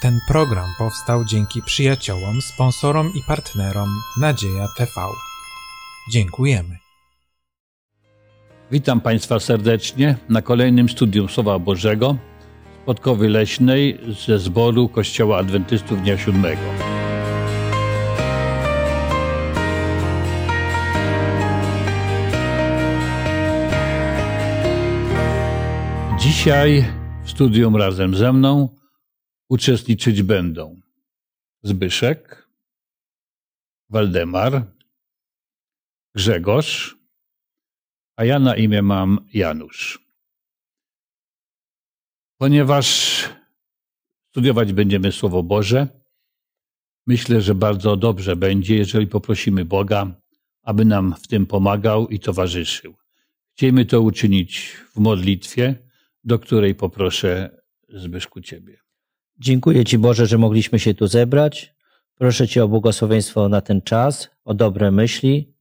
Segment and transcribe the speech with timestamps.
[0.00, 3.88] Ten program powstał dzięki przyjaciołom, sponsorom i partnerom
[4.20, 4.90] Nadzieja TV.
[6.10, 6.76] Dziękujemy.
[8.70, 12.16] Witam Państwa serdecznie na kolejnym studium Słowa Bożego
[12.82, 16.62] z Podkowy Leśnej ze zboru Kościoła Adwentystów Dnia Siódmego.
[26.18, 26.84] Dzisiaj
[27.24, 28.79] w studium razem ze mną
[29.50, 30.80] uczestniczyć będą
[31.62, 32.48] Zbyszek,
[33.88, 34.66] Waldemar,
[36.14, 36.96] Grzegorz,
[38.16, 40.10] a ja na imię mam Janusz.
[42.36, 43.18] Ponieważ
[44.30, 45.88] studiować będziemy Słowo Boże,
[47.06, 50.14] myślę, że bardzo dobrze będzie, jeżeli poprosimy Boga,
[50.62, 52.94] aby nam w tym pomagał i towarzyszył.
[53.52, 55.74] Chciejmy to uczynić w modlitwie,
[56.24, 58.79] do której poproszę Zbyszku Ciebie.
[59.40, 61.74] Dziękuję Ci Boże, że mogliśmy się tu zebrać.
[62.14, 65.54] Proszę Cię o błogosławieństwo na ten czas, o dobre myśli,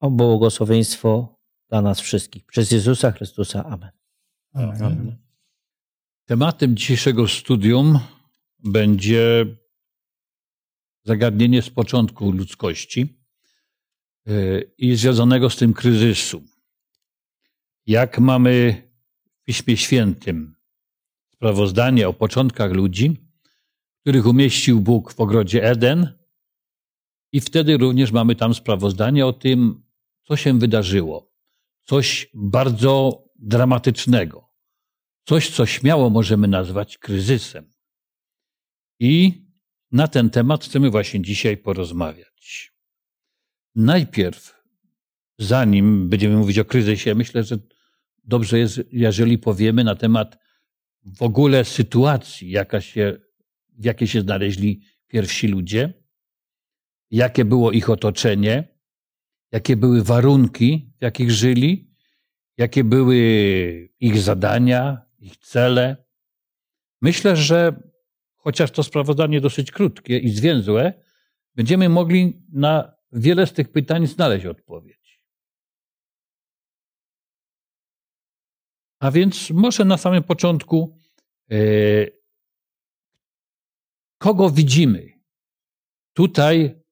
[0.00, 2.46] o błogosławieństwo dla nas wszystkich.
[2.46, 3.64] Przez Jezusa Chrystusa.
[3.64, 3.90] Amen.
[4.52, 5.16] Amen.
[6.24, 7.98] Tematem dzisiejszego studium
[8.58, 9.46] będzie
[11.04, 13.18] zagadnienie z początku ludzkości
[14.28, 16.42] y, i związanego z tym kryzysu.
[17.86, 18.82] Jak mamy
[19.34, 20.61] w Piśmie Świętym
[21.42, 23.16] sprawozdanie o początkach ludzi,
[24.00, 26.18] których umieścił Bóg w ogrodzie Eden,
[27.32, 29.82] i wtedy również mamy tam sprawozdanie o tym,
[30.22, 31.32] co się wydarzyło.
[31.84, 34.48] Coś bardzo dramatycznego.
[35.24, 37.72] Coś, co śmiało możemy nazwać kryzysem.
[39.00, 39.44] I
[39.92, 42.72] na ten temat chcemy właśnie dzisiaj porozmawiać.
[43.74, 44.54] Najpierw,
[45.38, 47.58] zanim będziemy mówić o kryzysie, myślę, że
[48.24, 50.41] dobrze jest, jeżeli powiemy na temat
[51.04, 53.18] w ogóle sytuacji, jaka się,
[53.78, 55.92] w jakiej się znaleźli pierwsi ludzie,
[57.10, 58.68] jakie było ich otoczenie,
[59.52, 61.90] jakie były warunki, w jakich żyli,
[62.56, 63.16] jakie były
[64.00, 65.96] ich zadania, ich cele.
[67.00, 67.82] Myślę, że
[68.36, 70.92] chociaż to sprawozdanie dosyć krótkie i zwięzłe,
[71.54, 75.01] będziemy mogli na wiele z tych pytań znaleźć odpowiedź.
[79.02, 80.96] A więc może na samym początku,
[81.50, 81.56] e,
[84.18, 85.20] kogo widzimy
[86.12, 86.82] tutaj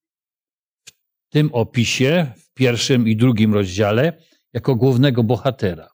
[0.87, 4.23] w tym opisie, w pierwszym i drugim rozdziale,
[4.53, 5.91] jako głównego bohatera?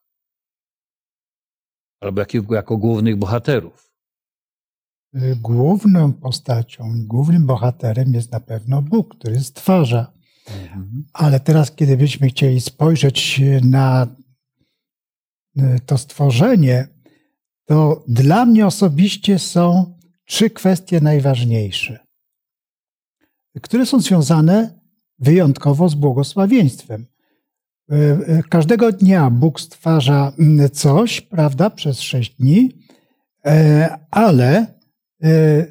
[2.01, 3.93] Albo jako, głównych bohaterów.
[5.37, 10.13] Główną postacią głównym bohaterem jest na pewno Bóg, który stwarza.
[10.47, 11.05] Mhm.
[11.13, 14.07] Ale teraz, kiedy byśmy chcieli spojrzeć na
[15.87, 16.89] to stworzenie,
[17.65, 19.95] to dla mnie osobiście są
[20.25, 21.99] trzy kwestie najważniejsze,
[23.63, 24.81] które są związane
[25.19, 27.07] wyjątkowo z błogosławieństwem.
[28.49, 30.33] Każdego dnia Bóg stwarza
[30.73, 32.73] coś, prawda, przez sześć dni,
[34.11, 34.67] ale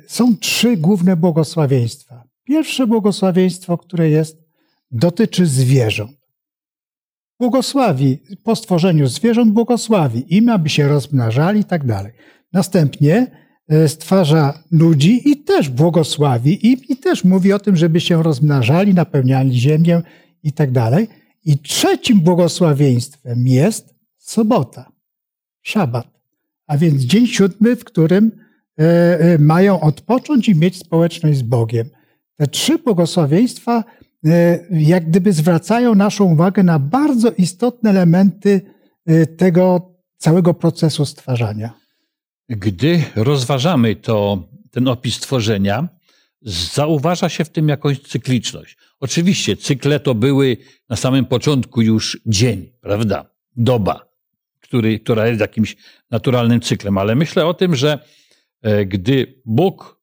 [0.08, 2.24] są trzy główne błogosławieństwa.
[2.44, 4.44] Pierwsze błogosławieństwo, które jest,
[4.92, 6.25] dotyczy zwierząt
[7.40, 12.12] błogosławi, po stworzeniu zwierząt błogosławi im, aby się rozmnażali i tak dalej.
[12.54, 13.32] Następnie
[13.68, 18.94] e, stwarza ludzi i też błogosławi im i też mówi o tym, żeby się rozmnażali,
[18.94, 20.02] napełniali ziemię
[20.44, 21.08] i tak dalej.
[21.46, 24.92] I trzecim błogosławieństwem jest sobota,
[25.62, 26.08] szabat,
[26.68, 28.32] a więc dzień siódmy, w którym
[28.80, 28.84] e,
[29.20, 31.90] e, mają odpocząć i mieć społeczność z Bogiem.
[32.36, 33.84] Te trzy błogosławieństwa
[34.72, 38.62] jak gdyby zwracają naszą uwagę na bardzo istotne elementy
[39.06, 41.74] e, tego całego procesu stwarzania.
[42.50, 45.90] Gdy rozważamy to, ten opis tworzenia,
[46.42, 48.78] zauważa się w tym jakąś cykliczność.
[49.00, 50.58] Oczywiście cykle to były
[50.90, 53.26] na samym początku już dzień, prawda?
[53.56, 54.10] Doba,
[54.60, 55.76] który, która jest jakimś
[56.12, 58.00] naturalnym cyklem, ale myślę o tym, że
[58.62, 60.02] e, gdy Bóg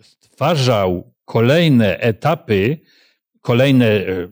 [0.00, 2.78] stwarzał kolejne etapy
[3.42, 4.28] kolejne e,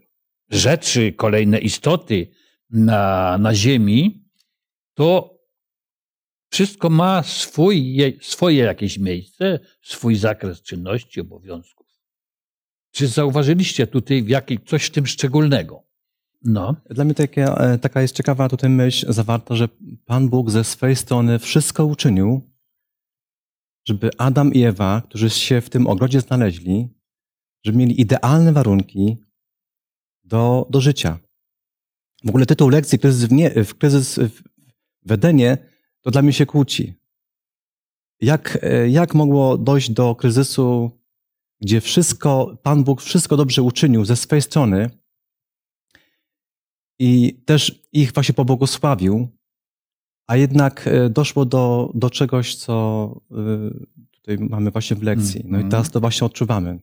[0.50, 2.30] rzeczy, kolejne istoty
[2.70, 4.24] na, na Ziemi,
[4.94, 5.38] to
[6.50, 11.86] wszystko ma swój, swoje jakieś miejsce, swój zakres czynności, obowiązków.
[12.90, 15.82] Czy zauważyliście tutaj jakiś, coś w tym szczególnego?
[16.44, 16.76] No.
[16.90, 19.68] Dla mnie takie, e, taka jest ciekawa tutaj myśl zawarta, że
[20.04, 22.50] Pan Bóg ze swojej strony wszystko uczynił,
[23.88, 26.88] żeby Adam i Ewa, którzy się w tym ogrodzie znaleźli,
[27.64, 29.16] żeby mieli idealne warunki
[30.24, 31.18] do, do życia.
[32.24, 34.20] W ogóle tytuł lekcji kryzys w, nie, w kryzys
[35.06, 35.58] w Edenie
[36.00, 36.94] to dla mnie się kłóci.
[38.20, 38.58] jak,
[38.88, 40.90] jak mogło dojść do kryzysu,
[41.60, 44.90] gdzie wszystko, Pan Bóg wszystko dobrze uczynił ze swojej strony
[46.98, 49.28] i też ich właśnie pobłogosławił,
[50.26, 53.34] a jednak e, doszło do, do czegoś, co e,
[54.10, 55.40] tutaj mamy właśnie w lekcji.
[55.44, 55.70] No i Mhm.
[55.70, 56.78] teraz to właśnie odczuwamy.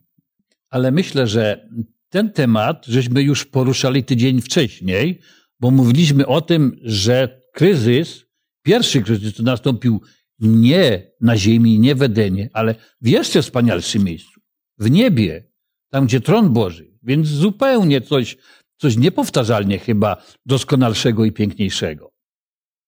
[0.69, 1.69] Ale myślę, że
[2.10, 5.19] ten temat żeśmy już poruszali tydzień wcześniej,
[5.60, 8.25] bo mówiliśmy o tym, że kryzys,
[8.64, 10.02] pierwszy kryzys nastąpił
[10.40, 14.42] nie na ziemi, nie w Edenie, ale w jeszcze wspanialszym miejscu,
[14.78, 15.48] w niebie,
[15.90, 16.98] tam gdzie tron Boży.
[17.04, 18.38] Więc zupełnie coś,
[18.78, 22.12] coś niepowtarzalnie chyba doskonalszego i piękniejszego.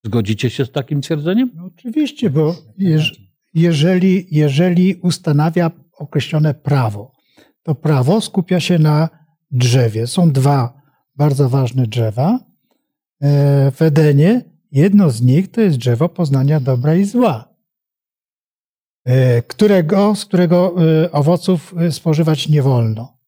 [0.04, 1.50] Zgodzicie się z takim twierdzeniem?
[1.54, 3.20] No oczywiście, bo jeż,
[3.54, 7.12] jeżeli, jeżeli ustanawia określone prawo,
[7.62, 9.08] to prawo skupia się na
[9.50, 10.06] drzewie.
[10.06, 10.80] Są dwa
[11.16, 12.38] bardzo ważne drzewa.
[13.22, 17.54] E, W Edenie jedno z nich to jest drzewo poznania dobra i zła,
[19.04, 20.74] e, którego, z którego
[21.04, 23.20] e, owoców spożywać nie wolno.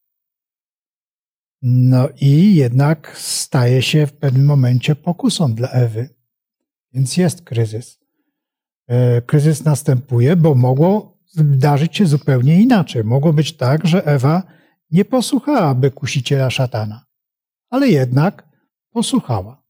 [1.61, 6.09] No i jednak staje się w pewnym momencie pokusą dla Ewy.
[6.93, 7.99] Więc jest kryzys.
[9.25, 13.03] Kryzys następuje, bo mogło zdarzyć się zupełnie inaczej.
[13.03, 14.43] Mogło być tak, że Ewa
[14.91, 17.05] nie posłuchałaby kusiciela szatana,
[17.69, 18.47] ale jednak
[18.91, 19.63] posłuchała.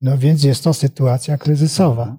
[0.00, 2.16] No więc jest to sytuacja kryzysowa.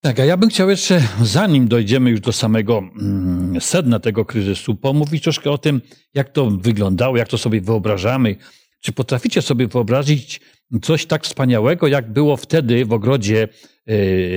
[0.00, 4.74] Tak, a ja bym chciał jeszcze, zanim dojdziemy już do samego mm, sedna tego kryzysu,
[4.74, 5.80] pomówić troszkę o tym,
[6.14, 8.36] jak to wyglądało, jak to sobie wyobrażamy.
[8.80, 10.40] Czy potraficie sobie wyobrazić
[10.82, 13.48] coś tak wspaniałego, jak było wtedy w ogrodzie
[13.88, 13.92] e,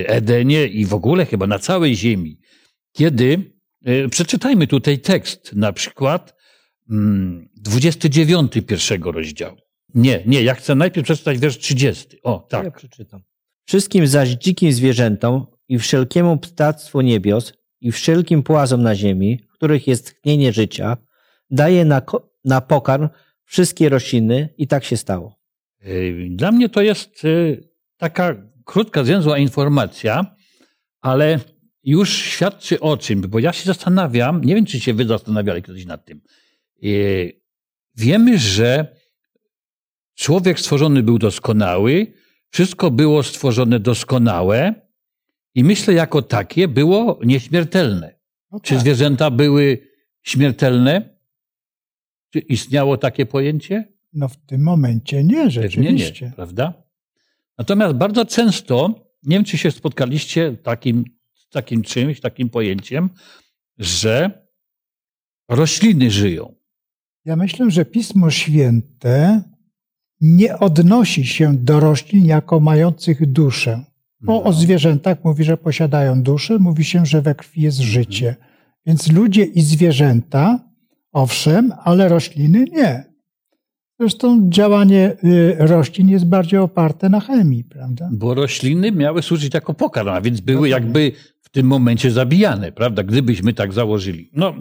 [0.08, 2.40] Edenie i w ogóle chyba na całej ziemi,
[2.94, 3.52] kiedy,
[3.86, 6.36] e, przeczytajmy tutaj tekst, na przykład
[6.90, 9.58] mm, 29 pierwszego rozdziału.
[9.96, 12.18] Nie, nie, ja chcę najpierw przeczytać wiersz 30.
[12.24, 12.78] O, Ja tak.
[12.78, 13.22] przeczytam.
[13.66, 20.16] Wszystkim zaś dzikim zwierzętom i wszelkiemu ptactwu niebios i wszelkim płazom na ziemi, których jest
[20.16, 20.98] tchnienie życia,
[21.50, 22.02] daje na,
[22.46, 23.10] na pokarm
[23.46, 25.40] wszystkie rośliny i tak się stało.
[25.86, 28.36] Y, Dla mnie to jest y, taka
[28.66, 30.36] krótka, zwięzła informacja,
[31.02, 31.40] ale
[31.84, 35.86] już świadczy o czym, bo ja się zastanawiam, nie wiem, czy się wy zastanawiali kiedyś
[35.86, 36.22] nad tym.
[36.84, 37.44] Y,
[37.96, 38.96] Wiemy, że
[40.16, 42.14] człowiek stworzony był doskonały,
[42.50, 44.74] wszystko było stworzone doskonałe
[45.56, 48.20] i myślę, jako takie było nieśmiertelne.
[48.52, 48.82] No Czy tak.
[48.82, 49.88] zwierzęta były
[50.22, 51.18] śmiertelne?
[52.30, 53.94] Czy istniało takie pojęcie?
[54.14, 56.26] No w tym momencie nie, Pewnie rzeczywiście.
[56.26, 56.74] nie, prawda?
[57.58, 61.06] Natomiast bardzo często, nie wiem czy się spotkaliście takim,
[61.54, 63.10] takim czymś, takim pojęciem,
[63.78, 64.44] że
[65.50, 66.56] rośliny żyją.
[67.26, 69.42] Ja myślę, że Pismo Święte
[70.22, 73.84] nie odnosi się do roślin jako mających duszę.
[74.22, 74.44] Bo No.
[74.44, 78.36] o zwierzętach mówi, że posiadają duszę, mówi się, że we krwi jest życie.
[78.86, 80.60] Więc ludzie i zwierzęta,
[81.12, 83.14] owszem, ale rośliny nie.
[84.00, 88.10] Zresztą działanie y, roślin jest bardziej oparte na chemii, prawda?
[88.14, 90.86] Bo rośliny miały służyć jako pokarm, a więc były Dokładnie.
[90.88, 93.04] jakby w tym momencie zabijane, prawda?
[93.04, 94.30] Gdybyśmy tak założyli.
[94.34, 94.56] No,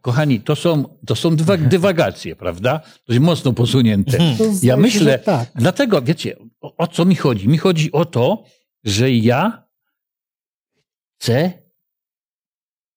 [0.00, 2.80] kochani, to są, to są dywa- dywagacje, prawda?
[3.08, 4.18] Dość mocno posunięte.
[4.18, 5.50] To Ja myślę, tak.
[5.54, 7.48] dlatego, wiecie, o, o co mi chodzi?
[7.48, 8.44] Mi chodzi o to,
[8.84, 9.68] że ja
[11.20, 11.52] chcę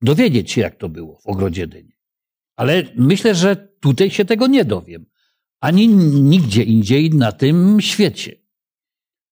[0.02, 1.94] dowiedzieć się, jak to było w ogrodzie Edynie.
[2.56, 5.06] Ale myślę, że tutaj się tego nie dowiem.
[5.60, 8.36] Ani nigdzie indziej na tym świecie.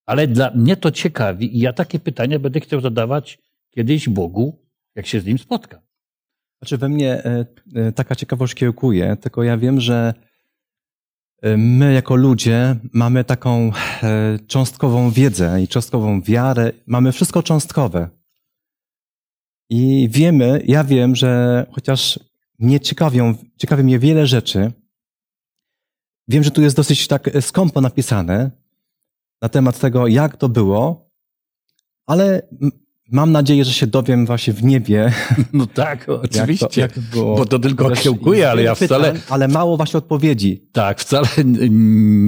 [0.05, 3.39] Ale dla mnie to ciekawi i ja takie pytania będę chciał zadawać
[3.75, 4.65] kiedyś Bogu,
[4.95, 5.81] jak się z nim spotkam.
[6.61, 10.13] Znaczy we mnie e, e, taka ciekawość kiełkuje, tylko ja wiem, że
[11.41, 13.71] e, my jako ludzie mamy taką
[14.47, 18.09] cząstkową wiedzę i cząstkową wiarę, mamy wszystko cząstkowe.
[19.69, 22.19] I wiemy, ja wiem, że chociaż
[22.59, 24.71] mnie ciekawią, ciekawi mnie wiele rzeczy,
[26.27, 28.51] wiem, że tu jest dosyć tak skąpo napisane
[29.41, 31.09] na temat tego, jak to było,
[32.05, 32.41] ale
[33.13, 35.11] mam nadzieję, że się dowiem właśnie w niebie,
[35.53, 36.65] No tak, oczywiście.
[36.65, 37.37] jak to, jak to było.
[37.37, 40.67] Bo to tylko kiełkuje, ale ja wcale, pytań, ale mało właśnie odpowiedzi.
[40.71, 41.27] Tak, wcale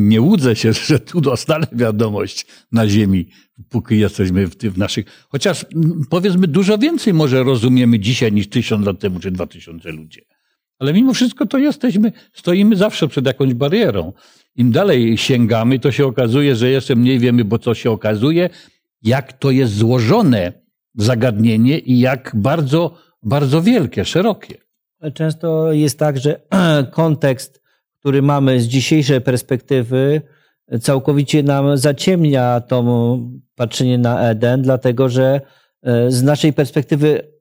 [0.07, 3.29] nie łudzę się, że tu dostanę wiadomość na ziemi,
[3.69, 5.05] póki jesteśmy w, naszych.
[5.29, 5.65] Chociaż
[6.09, 10.21] powiedzmy, dużo więcej może rozumiemy dzisiaj niż tysiąc lat temu, czy dwa tysiące ludzie.
[10.79, 14.13] Ale mimo wszystko to jesteśmy, stoimy zawsze przed jakąś barierą.
[14.55, 18.49] Im dalej sięgamy, to się okazuje, że jeszcze mniej wiemy, bo co się okazuje,
[19.01, 20.64] jak to jest złożone
[20.97, 24.57] zagadnienie i jak bardzo, bardzo wielkie, szerokie.
[25.13, 26.41] Często jest tak, że
[26.91, 27.61] kontekst,
[27.99, 30.21] który mamy z dzisiejszej perspektywy,
[30.81, 33.17] całkowicie nam zaciemnia to
[33.55, 35.41] patrzenie na Eden, dlatego że
[35.83, 37.35] e, z naszej perspektywy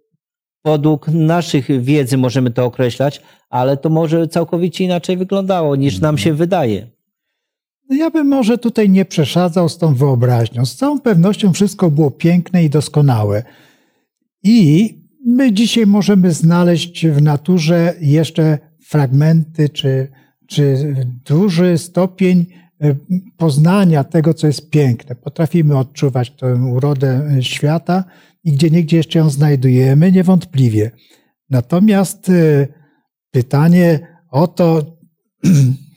[0.63, 6.35] podług naszych wiedzy możemy to określać, ale to może całkowicie inaczej wyglądało niż nam się
[6.35, 6.94] wydaje.
[7.91, 10.67] No ja bym może tutaj nie przeszadzał z tą wyobraźnią.
[10.67, 13.43] Z całą pewnością wszystko było piękne i doskonałe.
[14.43, 14.95] I
[15.27, 20.09] my dzisiaj możemy znaleźć w naturze jeszcze fragmenty czy,
[20.47, 20.95] czy
[21.27, 22.47] duży stopień
[22.81, 22.95] e,
[23.37, 25.15] poznania tego, co jest piękne.
[25.15, 28.05] Potrafimy odczuwać tę urodę e, świata
[28.45, 30.91] i gdzie niegdzie jeszcze ją znajdujemy, niewątpliwie.
[31.51, 32.67] Natomiast e,
[33.31, 34.01] pytanie
[34.31, 34.97] o to,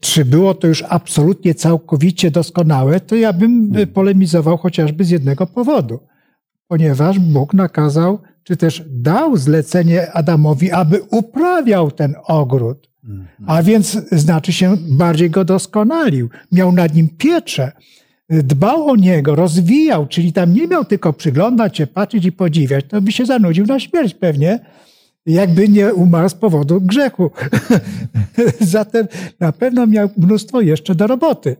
[0.00, 6.00] czy było to już absolutnie całkowicie doskonałe, to ja bym polemizował chociażby z jednego powodu.
[6.68, 12.90] Ponieważ Bóg nakazał, czy też dał zlecenie Adamowi, aby uprawiał ten ogród.
[13.46, 17.72] A więc znaczy się bardziej go doskonalił, miał nad nim pieczę,
[18.30, 23.02] dbał o niego, rozwijał, czyli tam nie miał tylko przyglądać się, patrzeć i podziwiać, to
[23.02, 24.60] by się zanudził na śmierć pewnie,
[25.26, 27.30] jakby nie umarł z powodu grzechu.
[28.60, 29.08] zatem
[29.40, 31.56] na pewno miał mnóstwo jeszcze do roboty.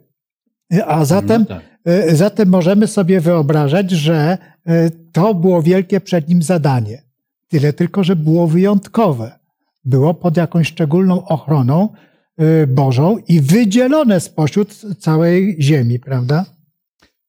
[0.87, 1.62] A zatem, No tak.
[1.85, 7.02] e, zatem możemy sobie wyobrażać, że e, to było wielkie przed nim zadanie.
[7.49, 9.38] Tyle tylko, że było wyjątkowe.
[9.85, 11.88] Było pod jakąś szczególną ochroną
[12.37, 16.47] e, Bożą i wydzielone spośród całej ziemi, prawda?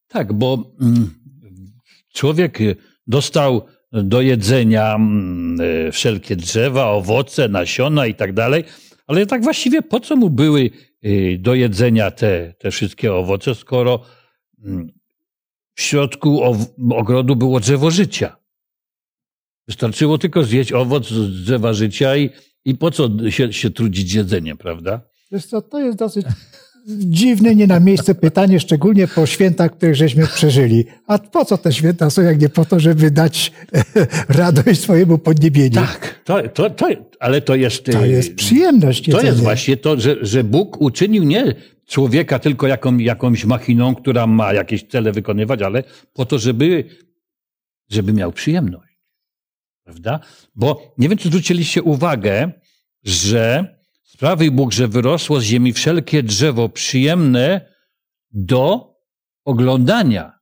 [0.07, 1.09] Tak, bo mm,
[2.13, 2.59] człowiek
[3.07, 3.61] dostał
[3.91, 8.63] do jedzenia mm, y, wszelkie drzewa, owoce, nasiona i tak dalej,
[9.07, 10.69] ale tak właściwie po co mu były
[11.05, 14.05] y, do jedzenia te, te wszystkie owoce, skoro
[14.63, 14.87] mm,
[15.75, 16.41] w środku
[16.91, 18.37] ogrodu było drzewo życia?
[19.67, 22.29] Wystarczyło tylko zjeść owoc z drzewa życia i,
[22.65, 25.01] i po co się, się trudzić jedzeniem, prawda?
[25.31, 26.25] Wiesz co, to jest dosyć
[26.87, 30.85] dziwne, nie na miejsce pytanie, szczególnie po świętach, których żeśmy przeżyli.
[31.07, 33.51] A po co te święta są, jak nie po to, żeby dać
[34.29, 35.75] radość swojemu podniebieniu?
[35.75, 36.87] Tak, to, to, to,
[37.19, 37.85] ale to jest.
[37.85, 39.05] To jest przyjemność.
[39.05, 39.43] To jest jedzenie.
[39.43, 41.55] właśnie to, że, że Bóg uczynił nie
[41.87, 45.83] człowieka tylko jaką, jakąś machiną, która ma jakieś cele wykonywać, ale
[46.13, 46.85] po to, żeby,
[47.89, 48.97] żeby miał przyjemność.
[49.83, 50.19] Prawda?
[50.55, 52.51] Bo nie wiem, czy zwróciliście uwagę,
[53.03, 53.75] że
[54.13, 57.73] sprawił Bóg, że wyrosło z ziemi wszelkie drzewo przyjemne
[58.31, 58.95] do
[59.45, 60.39] oglądania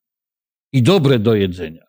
[0.73, 1.85] i dobre do jedzenia.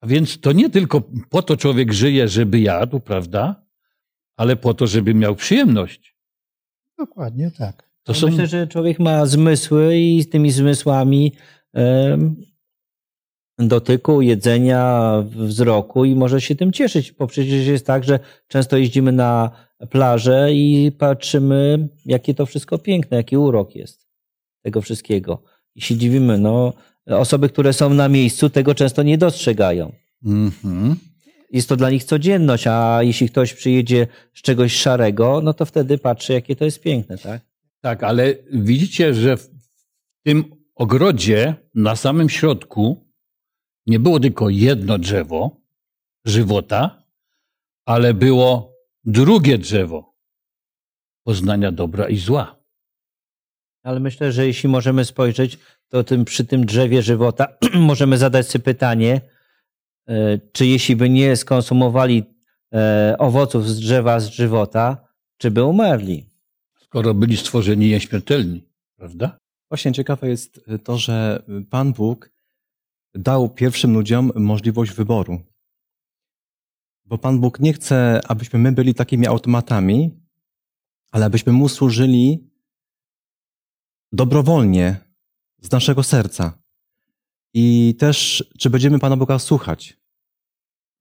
[0.00, 3.66] A więc to nie tylko po to człowiek żyje, żeby jadł, prawda?
[4.36, 6.16] Ale po to, żeby miał przyjemność.
[6.98, 7.90] Dokładnie tak.
[8.02, 8.26] To Ja są...
[8.26, 11.32] Myślę, że człowiek ma zmysły i z tymi zmysłami
[13.68, 19.12] dotyku, jedzenia, wzroku i może się tym cieszyć, bo przecież jest tak, że często jeździmy
[19.12, 19.50] na
[19.90, 24.08] plażę i patrzymy, jakie to wszystko piękne, jaki urok jest
[24.62, 25.42] tego wszystkiego.
[25.74, 26.72] I się dziwimy, no
[27.06, 29.92] osoby, które są na miejscu, tego często nie dostrzegają.
[30.24, 30.96] Mhm.
[31.50, 35.98] Jest to dla nich codzienność, a jeśli ktoś przyjedzie z czegoś szarego, no to wtedy
[35.98, 37.42] patrzy, jakie to jest piękne, tak?
[37.80, 39.50] Tak, ale widzicie, że w
[40.24, 43.11] tym ogrodzie na samym środku
[43.86, 45.60] nie było tylko jedno drzewo
[46.24, 47.02] żywota,
[47.86, 48.72] ale było
[49.04, 50.14] drugie drzewo
[51.24, 52.62] poznania dobra i zła.
[53.82, 55.58] Ale myślę, że jeśli możemy spojrzeć,
[55.88, 59.20] to tym, przy tym drzewie żywota możemy zadać sobie pytanie,
[60.08, 62.24] e, czy jeśli by nie skonsumowali
[62.74, 66.30] e, owoców z drzewa z żywota, czy by umarli?
[66.80, 68.64] Skoro byli stworzeni nieśmiertelni,
[68.96, 69.38] prawda?
[69.70, 72.30] Właśnie ciekawe jest to, że Pan Bóg
[73.14, 75.40] dał pierwszym ludziom możliwość wyboru.
[77.04, 80.20] Bo Pan Bóg nie chce, abyśmy my byli takimi automatami,
[81.10, 82.50] ale abyśmy Mu służyli
[84.12, 84.96] dobrowolnie,
[85.62, 86.62] z naszego serca.
[87.54, 90.00] I też, czy będziemy Pana Boga słuchać.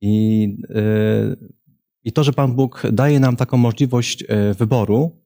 [0.01, 1.49] I, yy,
[2.03, 5.21] I to, że Pan Bóg daje nam taką możliwość yy, wyboru,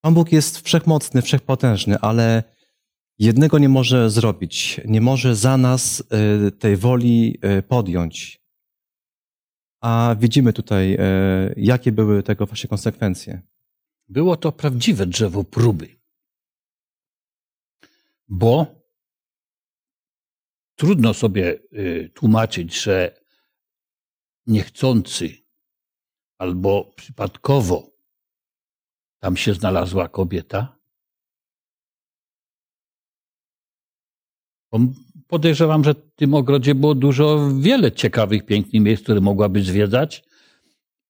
[0.00, 2.42] Pan Bóg jest wszechmocny, wszechpotężny, ale
[3.20, 4.80] jednego nie może zrobić.
[4.84, 6.00] Nie może za nas
[6.46, 8.40] y, tej woli y, podjąć.
[9.80, 10.98] A widzimy tutaj, y,
[11.56, 13.42] jakie były tego właśnie konsekwencje.
[14.08, 16.00] Było to prawdziwe drzewo próby.
[18.28, 18.66] Bo
[20.74, 21.58] trudno sobie
[22.14, 23.20] tłumaczyć, że
[24.46, 25.36] niechcący
[26.38, 27.90] albo przypadkowo
[29.18, 30.79] tam się znalazła kobieta.
[35.28, 40.24] Podejrzewam, że w tym ogrodzie było dużo, wiele ciekawych, pięknych miejsc, które mogłaby zwiedzać.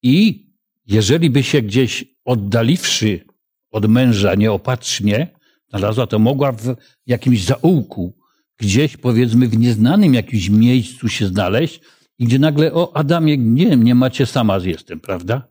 [0.03, 0.47] I
[0.87, 3.25] jeżeli by się gdzieś oddaliwszy
[3.71, 5.29] od męża nieopatrznie
[5.69, 6.77] znalazła, to mogła w
[7.07, 8.17] jakimś zaułku,
[8.59, 11.81] gdzieś powiedzmy w nieznanym jakimś miejscu się znaleźć
[12.19, 15.49] i gdzie nagle, o Adamie, nie, nie macie sama jestem, prawda?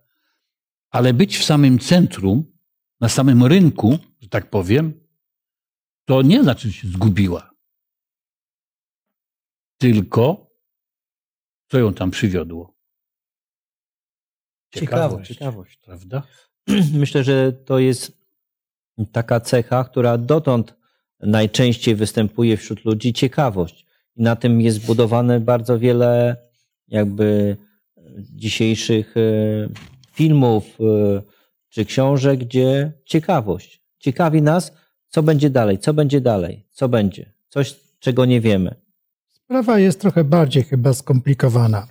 [0.91, 2.43] Ale być w samym centrum,
[3.01, 4.93] na samym rynku, że tak powiem,
[6.05, 7.48] to nie znaczy, że się zgubiła.
[9.79, 10.49] Tylko
[11.67, 12.73] co ją tam przywiodło?
[14.73, 15.77] Ciekawość, ciekawość.
[15.77, 16.23] Prawda?
[16.93, 18.25] Myślę, że to jest
[19.11, 20.75] taka cecha, która dotąd
[21.19, 23.85] najczęściej występuje wśród ludzi ciekawość.
[24.15, 26.37] I na tym jest budowane bardzo wiele
[26.87, 27.57] jakby
[28.19, 29.21] dzisiejszych e,
[30.11, 31.21] filmów e,
[31.69, 33.81] czy książek, gdzie ciekawość.
[33.99, 34.73] Ciekawi nas,
[35.07, 37.33] co będzie dalej, co będzie dalej, co będzie.
[37.49, 38.88] Coś, czego nie wiemy.
[39.49, 41.87] Sprawa jest trochę bardziej chyba skomplikowana.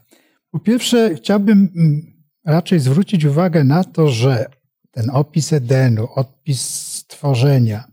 [0.50, 2.02] Po pierwsze, chciałbym mm,
[2.44, 4.46] raczej zwrócić uwagę na to, że
[4.90, 7.84] ten opis Edenu, opis stworzenia,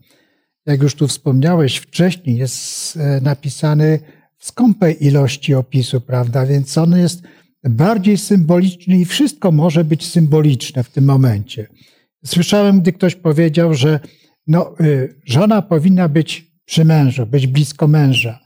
[0.66, 3.98] jak już tu wspomniałeś wcześniej, jest e, napisany
[4.38, 6.46] w skąpej ilości opisu, prawda?
[6.46, 7.22] Więc on jest
[7.64, 11.66] bardziej symboliczny i wszystko może być symboliczne w tym momencie.
[12.24, 14.00] Słyszałem, gdy ktoś powiedział, że
[14.46, 18.45] no, y, żona powinna być przy mężu, być blisko męża.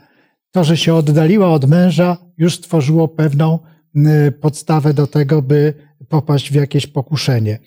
[0.52, 3.58] To, że się oddaliła od męża, już stworzyło pewną
[4.40, 5.74] podstawę do tego, by
[6.08, 7.58] popaść w jakieś pokuszenie.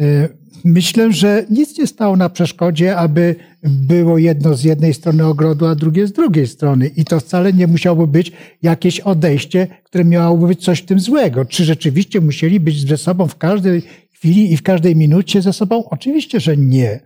[0.00, 0.28] Y,
[0.64, 5.74] myślę, że nic nie stało na przeszkodzie, aby było jedno z jednej strony ogrodu, a
[5.74, 6.90] drugie z drugiej strony.
[6.96, 8.32] I to wcale nie musiałoby być
[8.62, 11.44] jakieś odejście, które miałoby być coś w tym złego.
[11.44, 13.82] Czy rzeczywiście musieli być ze sobą w każdej
[14.12, 15.84] chwili i w każdej minucie ze sobą?
[15.90, 17.00] Oczywiście, że nie.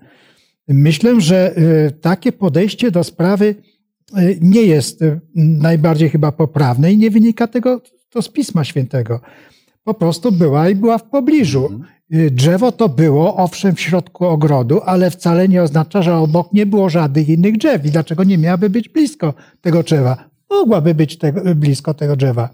[0.69, 3.55] Myślę, że y, takie podejście do sprawy
[4.41, 5.01] nie jest
[5.37, 7.81] najbardziej chyba poprawne i nie wynika tego
[8.11, 9.21] to z Pisma Świętego.
[9.85, 11.67] Po prostu była i była w pobliżu.
[11.67, 11.95] Mhm.
[12.15, 16.67] Y, drzewo to było, owszem, w środku ogrodu, ale wcale nie oznacza, że obok nie
[16.67, 17.87] było żadnych innych drzew.
[17.87, 20.31] I dlaczego nie miałaby być blisko tego drzewa?
[20.51, 22.49] Mogłaby być tego, blisko tego drzewa.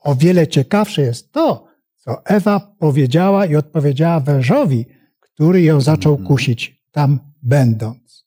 [0.00, 1.66] O wiele ciekawsze jest to,
[1.96, 4.86] co Ewa powiedziała i odpowiedziała wężowi,
[5.20, 6.28] który ją zaczął mhm.
[6.28, 8.26] kusić tam będąc.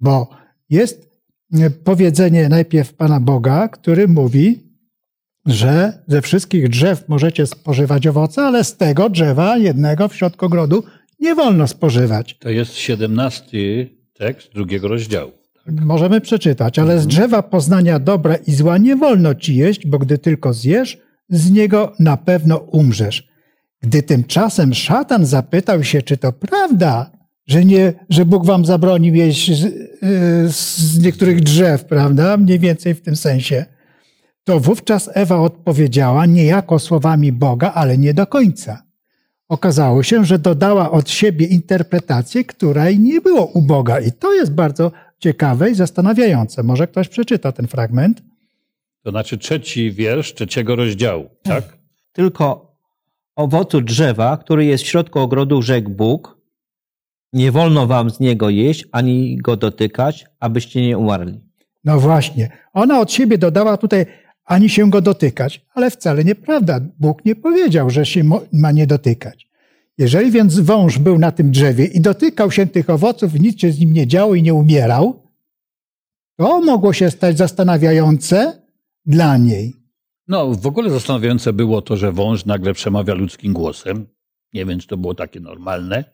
[0.00, 0.28] Bo
[0.70, 1.09] jest
[1.84, 4.70] powiedzenie najpierw Pana Boga, który mówi,
[5.46, 10.84] że ze wszystkich drzew możecie spożywać owoce, ale z tego drzewa jednego w środku ogrodu
[11.20, 12.38] nie wolno spożywać.
[12.38, 15.32] To jest siedemnasty tekst drugiego rozdziału.
[15.64, 15.84] Tak?
[15.84, 20.18] Możemy przeczytać, ale z drzewa poznania dobra i zła nie wolno ci jeść, bo gdy
[20.18, 23.28] tylko zjesz, z niego na pewno umrzesz.
[23.82, 27.10] Gdy tymczasem szatan zapytał się, czy to prawda,
[27.46, 29.79] że, nie, że Bóg wam zabronił jeść z,
[30.46, 32.36] z niektórych drzew, prawda?
[32.36, 33.64] Mniej więcej w tym sensie
[34.44, 38.82] to wówczas Ewa odpowiedziała niejako słowami Boga, ale nie do końca.
[39.48, 44.00] Okazało się, że dodała od siebie interpretację, której nie było u Boga.
[44.00, 46.62] I to jest bardzo ciekawe i zastanawiające.
[46.62, 48.22] Może ktoś przeczyta ten fragment?
[49.02, 51.64] To znaczy trzeci wiersz trzeciego rozdziału, tak?
[52.12, 52.76] Tylko
[53.36, 56.39] owocu drzewa, który jest w środku ogrodu, rzekł Bóg,
[57.32, 61.40] nie wolno wam z niego jeść, ani go dotykać, abyście nie umarli.
[61.84, 62.50] No właśnie.
[62.72, 64.06] Ona od siebie dodała tutaj,
[64.44, 65.66] ani się go dotykać.
[65.74, 66.80] Ale wcale nieprawda.
[66.98, 69.50] Bóg nie powiedział, że się ma nie dotykać.
[69.98, 73.80] Jeżeli więc wąż był na tym drzewie i dotykał się tych owoców, nic się z
[73.80, 75.22] nim nie działo i nie umierał,
[76.36, 78.62] to mogło się stać zastanawiające
[79.06, 79.76] dla niej.
[80.28, 84.06] No, w ogóle zastanawiające było to, że wąż nagle przemawia ludzkim głosem.
[84.52, 86.04] Nie wiem, czy to było takie normalne.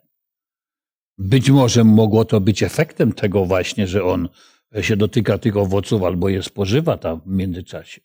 [1.18, 4.28] Być może mogło to być efektem tego właśnie, że on
[4.80, 8.00] się dotyka tych owoców albo je spożywa tam w międzyczasie.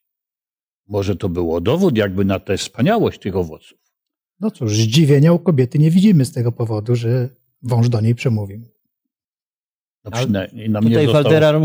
[0.87, 3.77] Może to było dowód jakby na tę wspaniałość tych owoców.
[4.39, 7.29] No cóż, zdziwienia u kobiety nie widzimy z tego powodu, że
[7.61, 8.61] wąż do niej przemówił.
[10.05, 11.55] No przynajmniej nam Tutaj Waldemar.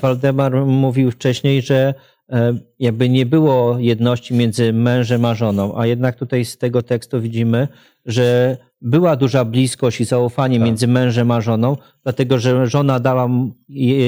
[0.00, 1.94] Waldemar mówił wcześniej, że
[2.28, 7.20] e, jakby nie było jedności między mężem a żoną, a jednak tutaj z tego tekstu
[7.20, 7.68] widzimy,
[8.06, 10.66] że była duża bliskość i zaufanie tak.
[10.66, 13.28] między mężem a żoną, dlatego że żona dała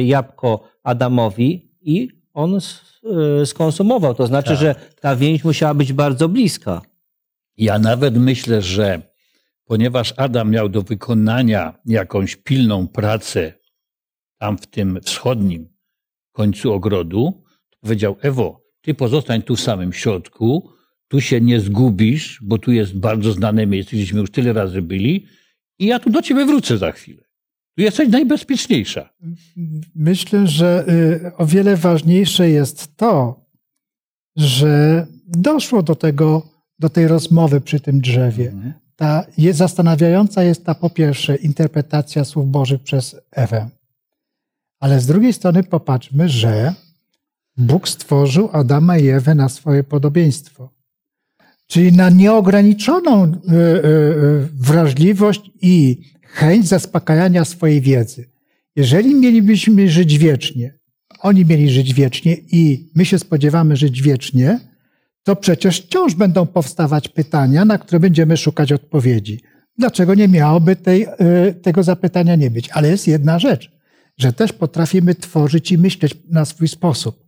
[0.02, 2.60] jabłko Adamowi i on
[3.42, 4.14] Y, skonsumował.
[4.14, 4.58] To znaczy, tak.
[4.58, 6.82] że ta więź musiała być bardzo bliska.
[7.56, 9.02] Ja nawet myślę, że
[9.64, 13.52] ponieważ Adam miał do wykonania jakąś pilną pracę
[14.38, 15.68] tam w tym wschodnim
[16.32, 17.44] końcu ogrodu,
[17.80, 20.70] powiedział: Ewo, ty pozostań tu w samym środku,
[21.12, 25.26] tu się nie zgubisz, bo tu jest bardzo znane miejsce, gdzieśmy już tyle razy byli,
[25.78, 27.22] i ja tu do ciebie wrócę za chwilę.
[27.76, 29.14] Tu jesteś najbezpieczniejsza.
[29.94, 33.44] Myślę, że y, o wiele ważniejsze jest to,
[34.36, 36.46] że doszło do tego,
[36.78, 38.50] do tej rozmowy przy tym drzewie.
[38.50, 38.72] Mhm.
[38.96, 43.68] Ta jest zastanawiająca jest ta po pierwsze interpretacja słów Bożych przez Ewę.
[44.80, 46.74] Ale z drugiej strony popatrzmy, że
[47.56, 50.81] Bóg stworzył Adama i Ewę na swoje podobieństwo.
[51.72, 58.30] Czyli na nieograniczoną y, y, wrażliwość i chęć zaspokajania swojej wiedzy.
[58.76, 60.78] Jeżeli mielibyśmy żyć wiecznie,
[61.20, 64.60] oni mieli żyć wiecznie i my się spodziewamy żyć wiecznie,
[65.22, 69.40] to przecież wciąż będą powstawać pytania, na które będziemy szukać odpowiedzi.
[69.78, 72.70] Dlaczego nie miałoby tej, y, tego zapytania nie być?
[72.70, 73.72] Ale jest jedna rzecz,
[74.18, 77.26] że też potrafimy tworzyć i myśleć na swój sposób.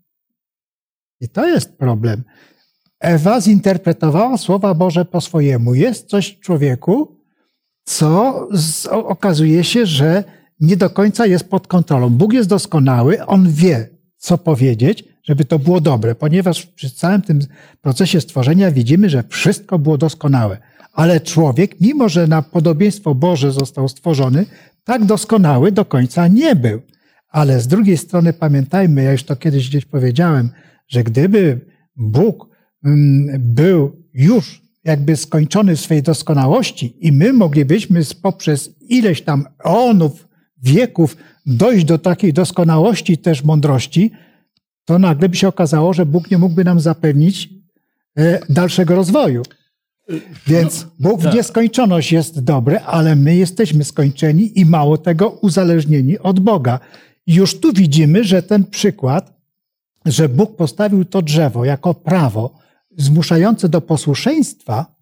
[1.21, 2.23] I to jest problem.
[3.05, 5.75] Ewa zinterpretowała słowa Boże po swojemu.
[5.75, 7.17] Jest coś w człowieku,
[7.85, 10.25] co z, okazuje się, że
[10.61, 12.11] nie do końca jest pod kontrolą.
[12.11, 17.39] Bóg jest doskonały, on wie, co powiedzieć, żeby to było dobre, ponieważ przy całym tym
[17.81, 20.59] procesie stworzenia widzimy, że wszystko było doskonałe.
[20.93, 24.47] Ale człowiek, mimo że na podobieństwo Boże został stworzony,
[24.85, 26.83] tak doskonały do końca nie był.
[27.29, 30.51] Ale z drugiej strony pamiętajmy, ja już to kiedyś gdzieś powiedziałem,
[30.89, 31.61] że gdyby
[31.97, 32.54] Bóg
[33.39, 40.29] był już jakby skończony w swojej doskonałości i my moglibyśmy poprzez ileś tam eonów,
[40.63, 41.17] wieków
[41.47, 44.11] dojść do takiej doskonałości też mądrości,
[44.85, 47.51] to nagle by się okazało, że Bóg nie mógłby nam zapewnić
[48.17, 49.43] e, dalszego rozwoju.
[50.47, 51.35] Więc Bóg w tak.
[51.35, 56.81] nieskończoność jest dobry, ale my jesteśmy skończeni i mało tego uzależnieni od Boga.
[57.27, 59.33] Już tu widzimy, że ten przykład,
[60.07, 62.64] że Bóg postawił to drzewo jako prawo
[62.97, 64.95] zmuszające do posłuszeństwa,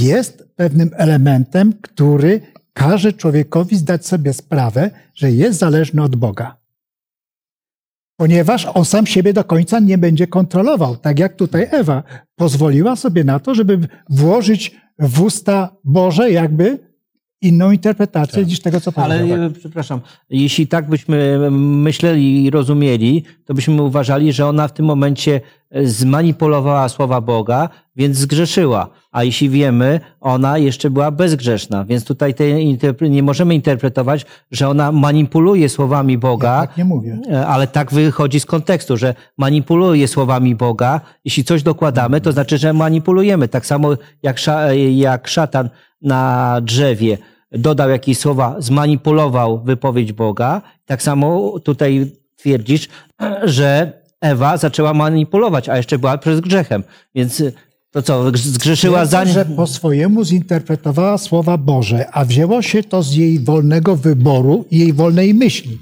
[0.00, 2.40] jest pewnym elementem, który
[2.72, 6.56] każe człowiekowi zdać sobie sprawę, że jest zależny od Boga.
[8.16, 10.96] Ponieważ on sam siebie do końca nie będzie kontrolował.
[10.96, 12.02] Tak jak tutaj Ewa
[12.36, 16.78] pozwoliła sobie na to, żeby włożyć w usta Boże jakby
[17.42, 19.42] inną interpretację niż tego, co Ale powiedział.
[19.42, 24.86] e, przepraszam, jeśli tak byśmy myśleli i rozumieli, to byśmy uważali, że ona w tym
[24.86, 25.40] momencie
[25.84, 28.88] zmanipulowała słowa Boga, więc zgrzeszyła.
[29.12, 32.34] A jeśli wiemy, ona jeszcze była bezgrzeszna, więc tutaj
[33.00, 37.18] nie możemy interpretować, że ona manipuluje słowami Ja Boga, tak nie mówię.
[37.32, 41.00] E, ale tak wychodzi z kontekstu, że manipuluje słowami Boga.
[41.24, 43.48] Jeśli coś dokładamy, to znaczy, że manipulujemy.
[43.48, 43.88] Tak samo
[44.22, 45.70] jak, sza, jak szatan
[46.02, 47.18] na drzewie
[47.52, 50.62] dodał jakieś słowa, zmanipulował wypowiedź Boga.
[50.86, 52.88] Tak samo tutaj twierdzisz,
[53.42, 56.84] że Ewa zaczęła manipulować, a jeszcze była przez grzechem.
[57.14, 57.42] Więc
[57.90, 63.14] to co, zgrzeszyła za że po swojemu zinterpretowała słowa Boże, a wzięło się to z
[63.14, 65.78] jej wolnego wyboru i jej wolnej myśli.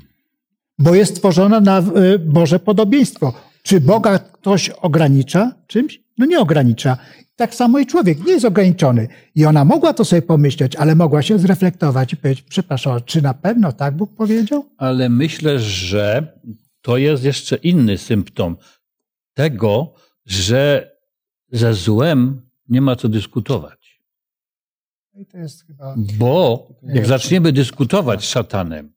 [0.79, 3.33] Bo jest stworzona na y, Boże podobieństwo.
[3.63, 6.01] Czy Boga ktoś ogranicza czymś?
[6.19, 6.97] No nie ogranicza.
[7.37, 9.09] Tak samo i człowiek nie jest ograniczony.
[9.35, 13.35] I ona mogła to sobie pomyśleć, ale mogła się zreflektować i powiedzieć, przepraszam, czy na
[13.35, 14.65] pewno tak Bóg powiedział?
[14.77, 16.33] Ale myślę, że
[16.89, 18.57] to jest jeszcze inny symptom
[19.35, 19.95] tego,
[20.27, 20.93] że
[21.53, 24.03] ze złem nie ma co dyskutować.
[25.67, 25.95] Chyba...
[26.19, 28.95] Bo jak zaczniemy dyskutować z szatanem,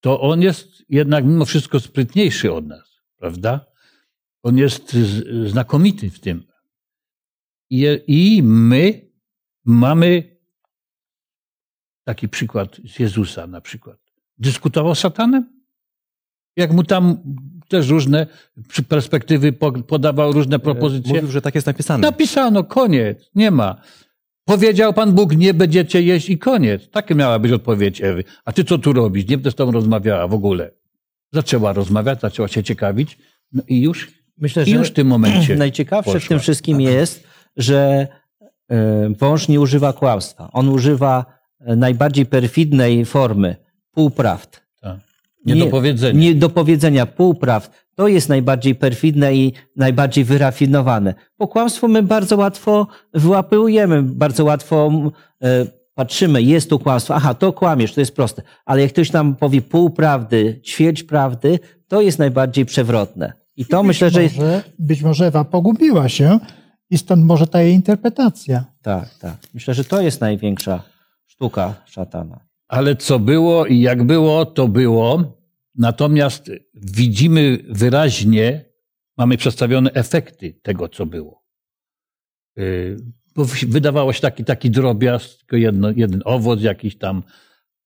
[0.00, 3.66] to on jest jednak mimo wszystko sprytniejszy od nas, prawda?
[4.42, 4.96] On jest
[5.46, 6.46] znakomity w tym.
[7.70, 9.10] I, I my
[9.64, 10.36] mamy
[12.04, 13.98] taki przykład z Jezusa na przykład.
[14.38, 15.59] Dyskutował z szatanem?
[16.56, 17.16] Jak mu tam
[17.68, 18.26] też różne
[18.88, 21.14] perspektywy po- podawał różne propozycje.
[21.14, 22.00] Mówił, że tak jest napisane.
[22.08, 23.80] Napisano, koniec, nie ma.
[24.44, 26.90] Powiedział Pan Bóg, nie będziecie jeść i koniec.
[26.90, 28.24] Takie miała być odpowiedź Ewy.
[28.44, 29.28] A ty co tu robisz?
[29.28, 30.70] Nie będę z tobą rozmawiała w ogóle.
[31.32, 33.18] Zaczęła rozmawiać, zaczęła się ciekawić.
[33.52, 35.56] No i już, Myślę, i już w tym momencie.
[35.66, 36.28] Najciekawsze w poszła.
[36.28, 37.24] tym wszystkim jest,
[37.56, 38.08] że
[38.70, 40.50] e, wąż nie używa kłamstwa.
[40.52, 41.24] On używa
[41.60, 43.56] e, najbardziej perfidnej formy
[43.92, 44.59] półprawd.
[45.46, 45.54] Tak.
[45.54, 46.20] Nie, do powiedzenia.
[46.20, 47.70] Nie do powiedzenia półprawd.
[47.94, 51.14] To jest najbardziej perfidne i najbardziej wyrafinowane.
[51.38, 55.10] Bo kłamstwo my bardzo łatwo wyłapujemy, bardzo łatwo mm,
[55.42, 58.42] e, patrzymy, jest tu kłamstwo, aha, to kłamiesz, to jest proste.
[58.64, 63.32] Ale jak ktoś nam powie półprawdy, ćwierć prawdy, to jest najbardziej przewrotne.
[63.56, 64.22] I to myślę, że.
[64.22, 66.38] Może, być może Ewa pogubiła się
[66.90, 68.64] i stąd może ta jej interpretacja.
[68.82, 69.36] Tak, tak.
[69.54, 70.82] Myślę, że to jest największa
[71.26, 72.49] sztuka szatana.
[72.70, 75.38] Ale co było i jak było, to było.
[75.74, 78.64] Natomiast widzimy wyraźnie,
[79.16, 81.44] mamy przedstawione efekty tego, co było.
[82.56, 82.96] Yy,
[83.36, 87.22] Bo wydawało się taki, taki drobiazg, tylko jedno, jeden owoc jakiś tam,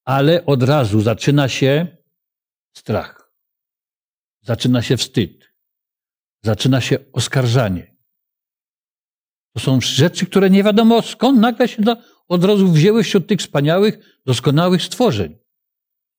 [0.05, 1.87] ale od razu zaczyna się
[2.77, 3.33] strach.
[4.43, 5.53] Zaczyna się wstyd.
[6.43, 7.97] Zaczyna się oskarżanie.
[9.55, 11.97] To są rzeczy, które nie wiadomo skąd nagle się do,
[12.29, 15.37] od razu wzięły wśród tych wspaniałych, doskonałych stworzeń.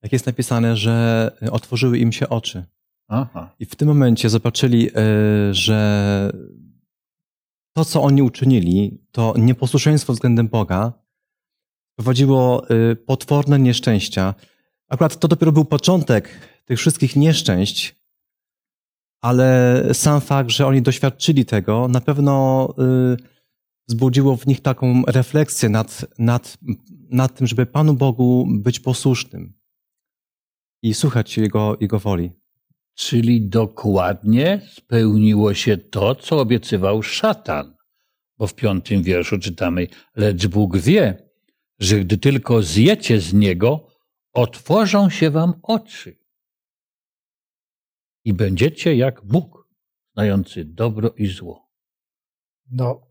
[0.04, 2.66] Jak jest napisane, że otworzyły im się oczy.
[3.08, 3.56] Aha.
[3.60, 4.94] I w tym momencie zobaczyli, e,
[5.54, 6.32] że
[7.76, 10.94] to, co oni uczynili, to nieposłuszeństwo względem Boga,
[11.96, 14.34] prowadziło e, potworne nieszczęścia.
[14.90, 16.30] Akurat to dopiero był początek
[16.66, 17.96] tych wszystkich nieszczęść,
[19.22, 23.35] ale sam fakt, że oni doświadczyli tego, na pewno e,
[23.88, 26.58] wzbudziło w nich taką refleksję nad, nad,
[27.10, 29.54] nad tym, żeby Panu Bogu być posłusznym
[30.82, 32.32] i słuchać Jego, Jego woli.
[32.96, 37.76] Czyli dokładnie spełniło się to, co obiecywał szatan.
[38.38, 41.30] Bo w piątym wierszu czytamy, lecz Bóg wie,
[41.80, 43.88] że gdy tylko zjecie z niego,
[44.34, 46.18] otworzą się wam oczy.
[48.26, 49.70] I będziecie jak Bóg,
[50.14, 51.72] znający dobro i zło.
[52.72, 53.08] No,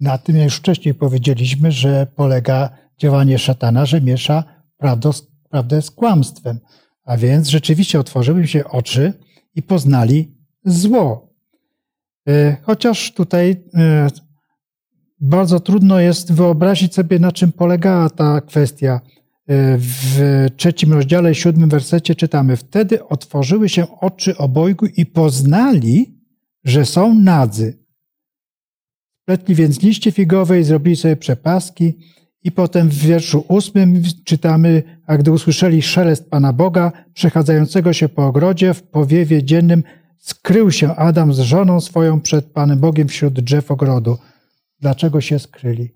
[0.00, 4.44] na tym już wcześniej powiedzieliśmy, że polega działanie szatana, że miesza
[5.50, 6.60] prawdę, z kłamstwem.
[7.04, 9.12] A więc rzeczywiście otworzyły się oczy
[9.54, 11.34] i poznali zło.
[12.28, 14.08] E, Chociaż tutaj e,
[15.20, 19.00] bardzo trudno jest wyobrazić sobie, na czym polegała ta kwestia.
[19.48, 26.20] E, W trzecim rozdziale, siódmym wersecie czytamy: Wtedy otworzyły się oczy obojgu i poznali,
[26.64, 27.85] że są nadzy.
[29.26, 31.94] Pletli więc liście figowe i zrobili sobie przepaski.
[32.42, 38.26] I potem w wierszu ósmym czytamy, a gdy usłyszeli szelest Pana Boga, przechadzającego się po
[38.26, 39.82] ogrodzie, w powiewie dziennym
[40.18, 44.18] skrył się Adam z żoną swoją przed Panem Bogiem wśród drzew ogrodu.
[44.80, 45.90] Dlaczego się skryli?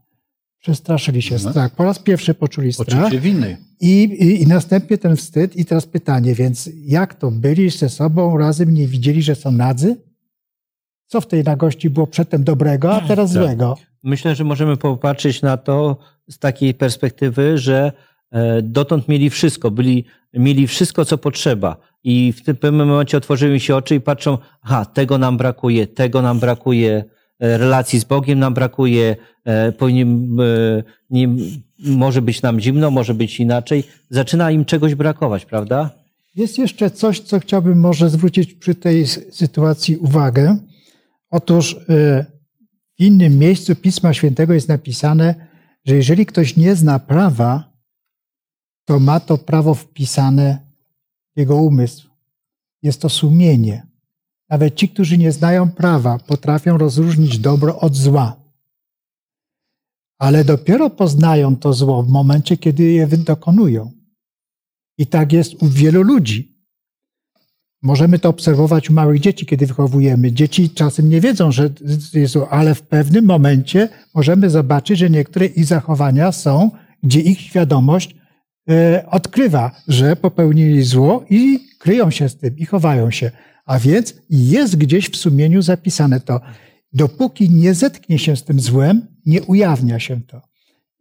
[0.61, 1.39] Przestraszyli się.
[1.39, 1.75] Strach.
[1.75, 2.99] Po raz pierwszy poczuli strach.
[2.99, 3.57] Poczucie winy.
[3.81, 5.57] I, i, I następnie ten wstyd.
[5.57, 7.31] I teraz pytanie, więc jak to?
[7.31, 9.97] Byli ze sobą razem, nie widzieli, że są nadzy?
[11.11, 13.43] Co w tej nagości było przedtem dobrego, a teraz Tak.
[13.43, 13.77] złego?
[14.03, 15.97] Myślę, że możemy popatrzeć na to
[16.29, 17.93] z takiej perspektywy, że
[18.31, 21.77] e, dotąd mieli wszystko, byli, mieli wszystko, co potrzeba.
[22.05, 26.23] I w tym pewnym momencie otworzyły się oczy i patrzą, aha, tego nam brakuje, tego
[26.23, 27.05] nam brakuje,
[27.41, 30.37] e, relacji z Bogiem nam brakuje, e, powinien,
[31.11, 31.29] nie,
[31.79, 33.85] może być nam zimno, może być inaczej.
[34.11, 35.91] Zaczyna im czegoś brakować, prawda?
[36.37, 40.57] Jest jeszcze coś, co chciałbym może zwrócić przy tej sytuacji uwagę.
[41.31, 41.77] Otóż y,
[42.99, 45.35] w innym miejscu Pisma Świętego jest napisane,
[45.85, 47.73] że jeżeli ktoś nie zna prawa,
[48.85, 50.59] to ma to prawo wpisane
[51.37, 52.11] w jego umysł.
[52.83, 53.87] Jest to sumienie.
[54.49, 58.37] Nawet ci, którzy nie znają prawa, potrafią rozróżnić dobro od zła.
[60.19, 63.93] Ale dopiero poznają to zło w momencie, kiedy je dokonują.
[64.99, 66.50] I tak jest u wielu ludzi.
[67.83, 70.33] Możemy to obserwować u małych dzieci, kiedy wychowujemy.
[70.33, 71.71] Dzieci czasem nie wiedzą, że
[72.25, 76.71] zło, ale w pewnym momencie możemy zobaczyć, że niektóre ich zachowania są,
[77.03, 78.17] gdzie ich świadomość
[78.71, 83.31] e, odkrywa, że popełnili zło i kryją się z tym i chowają się.
[83.67, 86.41] A więc jest gdzieś w sumieniu zapisane to.
[86.93, 90.43] Dopóki nie zetknie się z tym złem, nie ujawnia się to.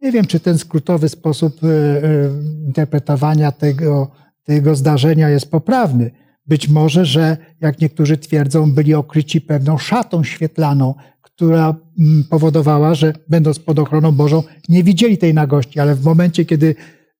[0.02, 2.30] Nie wiem, czy ten skrótowy sposób e, e,
[2.66, 4.10] interpretowania tego,
[4.44, 6.10] tego zdarzenia jest poprawny.
[6.46, 13.12] Być może, że jak niektórzy twierdzą, byli okryci pewną szatą świetlaną, która mm, powodowała, że
[13.28, 16.74] będąc pod ochroną Bożą, nie widzieli tej nagości, ale w momencie, kiedy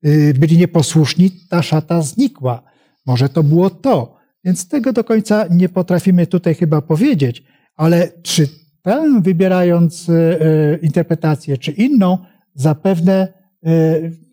[0.06, 2.62] y, byli nieposłuszni, ta szata znikła.
[3.06, 4.16] Może to było to.
[4.44, 7.44] Więc tego do końca nie potrafimy tutaj chyba powiedzieć,
[7.76, 8.48] ale czy
[8.83, 12.18] tę wybierając y, y, interpretację, czy inną,
[12.54, 13.40] zapewne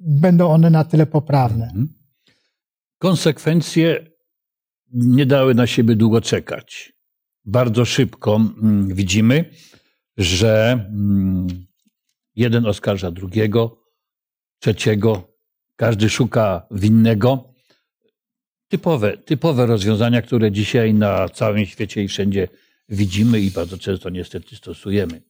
[0.02, 1.66] będą one na tyle poprawne.
[1.66, 1.94] Mhm.
[3.00, 4.17] Konsekwencje
[4.94, 6.94] nie dały na siebie długo czekać.
[7.46, 9.46] Bardzo szybko mm, widzimy,
[10.18, 11.48] że mm,
[12.36, 13.84] jeden oskarża drugiego,
[14.60, 15.38] trzeciego,
[15.76, 17.54] każdy szuka winnego.
[18.68, 22.48] Typowe, typowe rozwiązania, które dzisiaj na całym świecie i wszędzie
[22.90, 25.22] widzimy i bardzo często niestety stosujemy.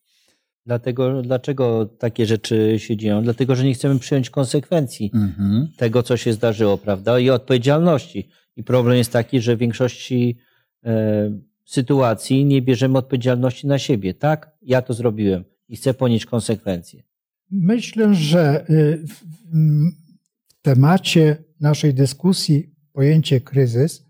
[0.67, 3.23] Dlatego, dlaczego takie rzeczy się dzieją?
[3.23, 5.67] Dlatego, że nie chcemy przyjąć konsekwencji Mhm.
[5.77, 7.19] tego, co się zdarzyło, prawda?
[7.19, 8.30] I odpowiedzialności.
[8.56, 10.38] I problem jest taki, że w większości
[10.86, 14.13] e, sytuacji nie bierzemy odpowiedzialności na siebie.
[14.13, 17.03] Tak, ja to zrobiłem i chcę ponieść konsekwencje.
[17.51, 24.06] Myślę, że y, w temacie naszej dyskusji pojęcie kryzys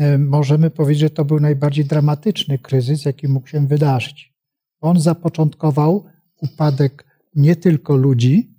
[0.00, 4.31] y, możemy powiedzieć, że to był najbardziej dramatyczny kryzys, jaki mógł się wydarzyć.
[4.82, 6.04] On zapoczątkował
[6.40, 8.54] upadek nie tylko ludzi,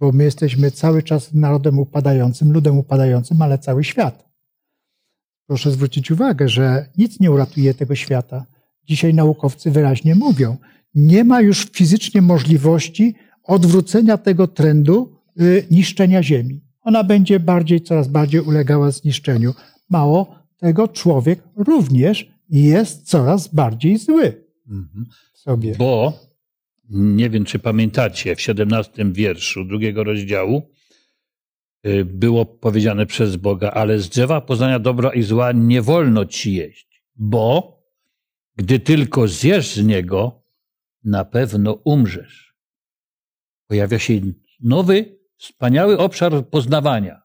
[0.00, 4.28] bo my jesteśmy cały czas narodem upadającym, ludem upadającym, ale cały świat.
[5.46, 8.46] Proszę zwrócić uwagę, że nic nie uratuje tego świata.
[8.84, 10.56] Dzisiaj naukowcy wyraźnie mówią,
[10.94, 16.60] nie ma już fizycznie możliwości odwrócenia tego trendu y, niszczenia Ziemi.
[16.80, 19.54] Ona będzie bardziej, coraz bardziej ulegała zniszczeniu.
[19.90, 25.06] Mało tego człowiek również jest coraz bardziej zły Mhm.
[25.38, 25.74] Sobie.
[25.78, 26.12] Bo
[26.90, 30.70] nie wiem, czy pamiętacie, w 17 wierszu drugiego rozdziału
[31.86, 36.54] y, było powiedziane przez Boga, ale z drzewa poznania dobra i zła nie wolno ci
[36.54, 37.78] jeść, bo
[38.56, 40.42] gdy tylko zjesz z niego,
[41.04, 42.54] na pewno umrzesz.
[43.66, 44.20] Pojawia się
[44.60, 47.22] nowy, wspaniały obszar poznawania.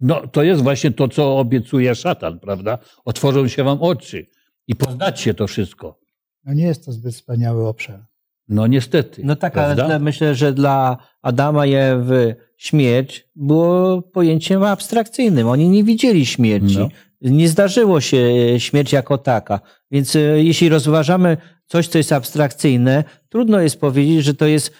[0.00, 2.78] No, to jest właśnie to, co obiecuje szatan, prawda?
[3.04, 4.26] Otworzą się wam oczy
[4.66, 6.07] i poznacie to wszystko.
[6.48, 8.00] No nie jest to zbyt wspaniały obszar.
[8.48, 9.22] No niestety.
[9.24, 9.84] No tak, prawda?
[9.84, 15.48] ale myślę, że dla Adama i Ewy śmierć było pojęciem abstrakcyjnym.
[15.48, 16.78] Oni nie widzieli śmierci.
[16.78, 16.88] No.
[17.20, 19.60] Nie zdarzyło się e, śmierć jako taka.
[19.90, 24.72] Więc e, jeśli rozważamy coś, co jest abstrakcyjne, trudno jest powiedzieć, że to jest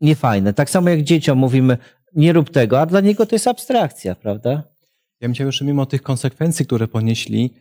[0.00, 0.52] niefajne.
[0.54, 1.78] Tak samo jak dzieciom mówimy,
[2.14, 4.50] nie rób tego, a dla niego to jest abstrakcja, prawda?
[5.20, 7.54] Ja bym chciał jeszcze mimo tych konsekwencji, które ponieśli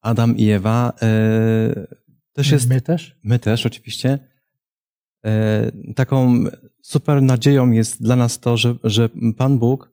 [0.00, 2.05] Adam i Ewa, e,
[2.36, 3.16] też jest, My też?
[3.22, 4.18] my też oczywiście,
[5.26, 6.44] e, taką
[6.82, 9.92] super nadzieją jest dla nas to, że, że Pan Bóg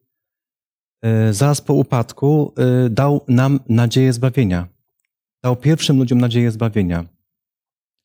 [1.01, 4.67] e, zaraz po upadku e, dał nam nadzieję zbawienia.
[5.43, 7.06] Dał pierwszym ludziom nadzieję zbawienia.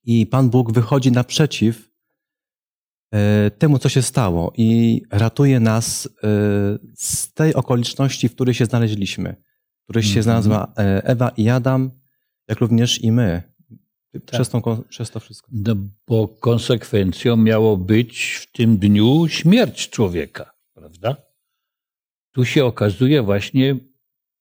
[0.05, 1.88] I Pan Bóg wychodzi naprzeciw
[3.59, 6.09] temu, co się stało i ratuje nas
[6.96, 9.37] z tej okoliczności, w której się znaleźliśmy,
[9.81, 10.22] w której się Mhm.
[10.22, 10.72] znalazła
[11.05, 11.90] Ewa i Adam,
[12.48, 13.42] jak również i my.
[14.31, 15.49] Przez, tą, przez to wszystko.
[15.53, 15.75] No,
[16.07, 21.16] bo konsekwencją miało być w tym dniu śmierć człowieka, prawda?
[22.33, 23.77] Tu się okazuje właśnie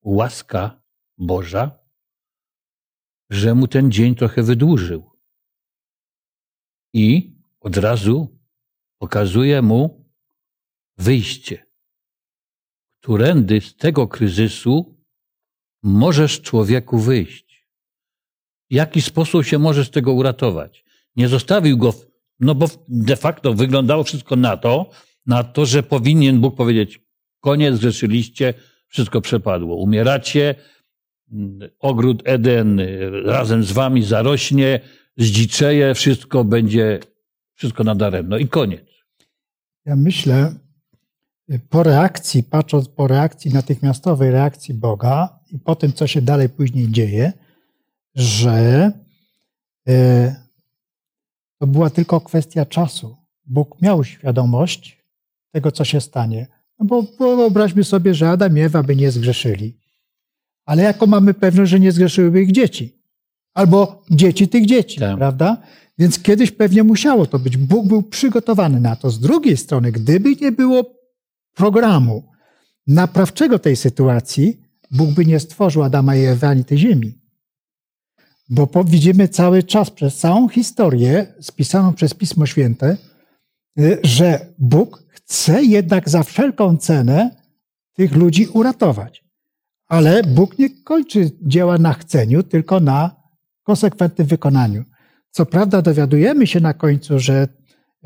[0.01, 0.82] łaska
[1.17, 1.80] Boża,
[3.30, 5.12] że mu ten dzień trochę wydłużył.
[6.93, 8.39] I od razu
[8.97, 10.06] pokazuje mu
[10.97, 11.65] wyjście,
[13.01, 14.97] którędy z tego kryzysu
[15.84, 17.46] możesz człowieku wyjść.
[18.69, 20.84] Jaki sposób się może z tego uratować?
[21.15, 21.93] Nie zostawił go,
[22.39, 24.89] no bo de facto wyglądało wszystko na to,
[25.25, 27.01] na to, że powinien Bóg powiedzieć:
[27.39, 28.53] koniec, zgrzeszyliście,
[28.88, 29.75] wszystko przepadło.
[29.75, 30.56] Umieracie,
[31.32, 34.80] mm, ogród Eden y, razem z wami zarośnie,
[35.17, 36.99] zdziczeje, wszystko będzie,
[37.53, 38.88] wszystko nadaremno i koniec.
[39.86, 40.56] Ja myślę,
[41.69, 46.91] po reakcji, patrząc po reakcji, natychmiastowej reakcji Boga i po tym, co się dalej później
[46.91, 47.34] dzieje,
[48.17, 48.91] że
[49.88, 50.36] e,
[51.60, 53.17] to była tylko kwestia czasu.
[53.45, 55.03] Bóg miał świadomość
[55.51, 56.47] tego, co się stanie.
[56.80, 57.03] No bo
[57.36, 59.77] wyobraźmy sobie, że Adam i Ewa by nie zgrzeszyli.
[60.65, 62.97] Ale jaką mamy pewność, że nie zgrzeszyłyby ich dzieci?
[63.53, 65.17] Albo dzieci tych dzieci, Tak.
[65.17, 65.58] prawda?
[65.97, 67.58] Więc kiedyś pewnie musiało to być.
[67.58, 69.10] Bóg był przygotowany na to.
[69.10, 70.95] Z drugiej strony, gdyby nie było
[71.53, 72.23] programu
[72.88, 77.17] naprawczego tej sytuacji, Bóg by nie stworzył Adama i Ewy ani tej ziemi.
[78.49, 82.97] Bo po, widzimy cały czas, przez całą historię spisaną przez Pismo Święte,
[83.79, 87.36] y, że Bóg chce jednak za wszelką cenę
[87.93, 89.23] tych ludzi uratować.
[89.88, 93.15] Ale Bóg nie kończy dzieła na chceniu, tylko na
[93.63, 94.83] konsekwentnym wykonaniu.
[95.31, 97.47] Co prawda dowiadujemy się na końcu, że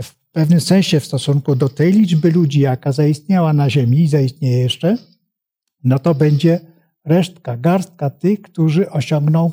[0.02, 4.58] w pewnym sensie w stosunku do tej liczby ludzi, jaka zaistniała na Ziemi i zaistnieje
[4.58, 4.98] jeszcze,
[5.84, 6.60] no to będzie
[7.06, 9.50] resztka, garstka tych, którzy osiągną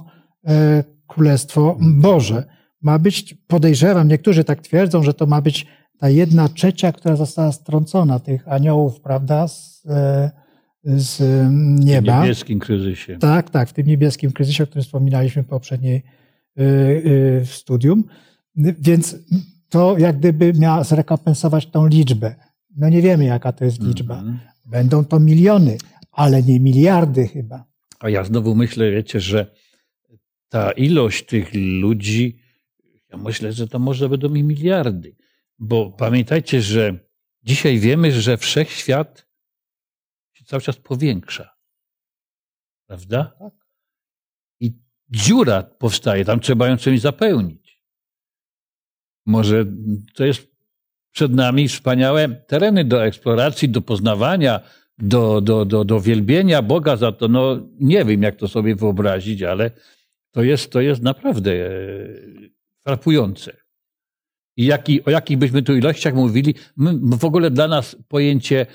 [1.07, 2.45] Królestwo Boże.
[2.83, 5.67] Ma być, podejrzewam, niektórzy tak twierdzą, że to ma być
[5.99, 10.31] ta jedna trzecia, która została strącona, tych aniołów, prawda, z, e,
[10.85, 12.23] z W nieba.
[12.23, 13.19] niebieskim kryzysie.
[13.19, 16.03] Tak, tak, w tym niebieskim kryzysie, o którym wspominaliśmy w poprzedniej
[16.59, 18.05] y, y, w studium.
[18.57, 19.17] Więc
[19.69, 22.35] to jak gdyby miała zrekompensować tą liczbę.
[22.77, 24.19] No nie wiemy, jaka to jest liczba.
[24.19, 24.39] Mhm.
[24.67, 25.79] Będą to miliony,
[26.13, 27.65] ale nie miliardy chyba.
[28.01, 29.51] A ja znowu myślę, wiecie, że
[30.49, 32.43] ta ilość tych ludzi,
[33.09, 35.17] ja myślę, że to może będą i miliardy.
[35.59, 36.99] Bo pamiętajcie, że
[37.43, 39.27] dzisiaj wiemy, że wszechświat
[40.33, 41.51] się cały czas powiększa.
[42.87, 43.33] Prawda?
[43.39, 43.53] Tak.
[44.61, 44.73] I
[45.09, 47.85] dziura powstaje, tam trzeba ją czymś zapełnić.
[49.27, 49.67] Może
[50.15, 50.49] to jest
[51.13, 54.61] przed nami wspaniałe tereny do eksploracji, do poznawania,
[54.99, 57.29] do, do, do, do wielbienia Boga za to.
[57.29, 59.71] No, nie wiem, jak to sobie wyobrazić, ale
[60.31, 61.71] to jest, to jest naprawdę e,
[62.87, 63.57] frapujące.
[64.57, 68.67] I jaki, o jakich byśmy tu ilościach mówili, my, w ogóle dla nas pojęcie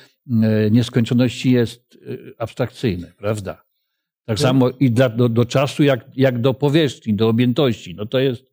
[0.44, 3.64] e, nieskończoności jest e, abstrakcyjne, prawda?
[4.26, 7.96] Tak samo i dla, do, do czasu, jak, jak do powierzchni, do objętości.
[7.96, 8.52] No to jest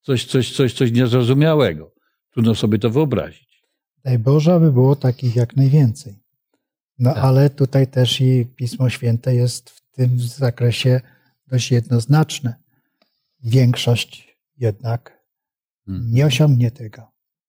[0.00, 1.94] coś, coś, coś, coś niezrozumiałego.
[2.30, 3.62] Trudno sobie to wyobrazić.
[4.04, 6.14] Daj Boże, aby było takich jak najwięcej.
[6.98, 7.24] No Tak.
[7.24, 11.00] ale tutaj też i Pismo Święte jest w tym zakresie
[11.52, 12.54] dość jednoznaczne.
[13.44, 15.22] Większość jednak
[15.86, 16.10] Hmm.
[16.12, 17.02] nie osiągnie tego.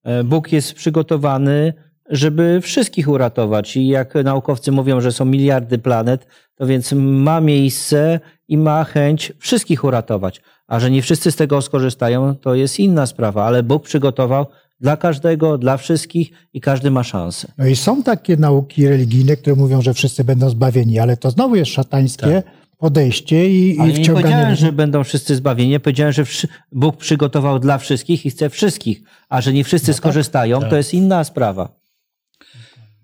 [0.03, 1.73] E, Bóg jest przygotowany,
[2.09, 3.77] żeby wszystkich uratować.
[3.77, 9.33] I jak naukowcy mówią, że są miliardy planet, to więc ma miejsce i ma chęć
[9.39, 10.41] wszystkich uratować.
[10.67, 14.45] A że nie wszyscy z tego skorzystają, to jest inna sprawa, ale Bóg przygotował
[14.79, 17.47] dla każdego, dla wszystkich i każdy ma szansę.
[17.57, 21.55] No i są takie nauki religijne, które mówią, że wszyscy będą zbawieni, ale to znowu
[21.55, 22.43] jest szatańskie
[22.83, 24.23] podejście i, Ale i nie wciąganie.
[24.23, 25.71] powiedziałem, że będą wszyscy zbawieni.
[25.71, 26.23] Ja Powiedziałem, że
[26.71, 29.01] Bóg przygotował dla wszystkich i chce wszystkich.
[29.29, 31.79] A że nie wszyscy skorzystają, to jest inna sprawa.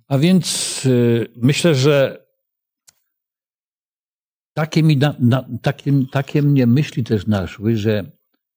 [0.07, 0.45] A więc
[0.85, 2.25] y, myślę, że
[4.53, 8.11] takie, mi na, na, takie, takie mnie myśli też naszły, że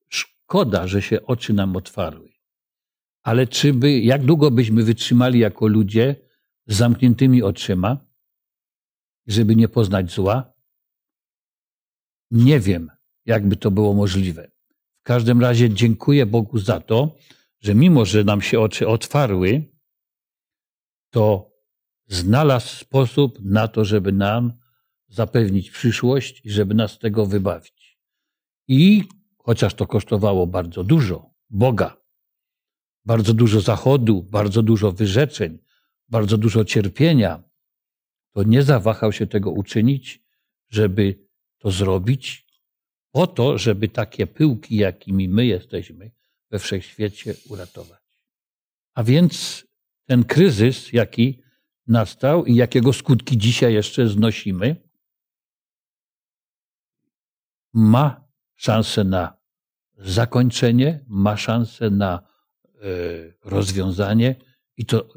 [0.08, 2.28] szkoda, że się oczy nam otwarły.
[3.22, 6.16] Ale czy by, jak długo byśmy wytrzymali jako ludzie
[6.66, 7.96] z zamkniętymi oczyma,
[9.26, 10.51] żeby nie poznać zła?
[12.32, 12.90] Nie wiem,
[13.26, 14.50] jakby to było możliwe.
[15.00, 17.16] W każdym razie dziękuję Bogu za to,
[17.60, 19.62] że mimo, że nam się oczy otwarły,
[21.10, 21.52] to
[22.06, 24.52] znalazł sposób na to, żeby nam
[25.08, 27.98] zapewnić przyszłość i żeby nas z tego wybawić.
[28.68, 29.04] I
[29.38, 31.96] chociaż to kosztowało bardzo dużo, Boga,
[33.04, 35.58] bardzo dużo zachodu, bardzo dużo wyrzeczeń,
[36.08, 37.42] bardzo dużo cierpienia,
[38.34, 40.24] to nie zawahał się tego uczynić,
[40.68, 41.28] żeby
[41.62, 42.46] to zrobić,
[43.10, 46.10] po to, żeby takie pyłki, jakimi my jesteśmy,
[46.50, 48.02] we wszechświecie uratować.
[48.94, 49.64] A więc
[50.04, 51.42] ten kryzys, jaki
[51.86, 54.76] nastał i jakiego skutki dzisiaj jeszcze znosimy,
[57.72, 59.36] ma szansę na
[59.96, 62.80] zakończenie, ma szansę na e,
[63.44, 64.34] rozwiązanie
[64.76, 65.08] i to